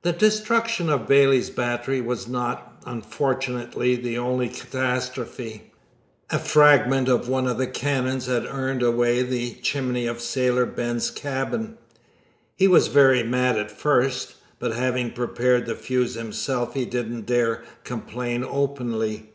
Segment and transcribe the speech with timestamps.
[0.00, 5.74] The destruction of Bailey's Battery was not, unfortunately, the only catastrophe.
[6.30, 11.10] A fragment of one of the cannon had earned away the chimney of Sailor Ben's
[11.10, 11.76] cabin.
[12.56, 17.62] He was very mad at first, but having prepared the fuse himself he didn't dare
[17.84, 19.32] complain openly.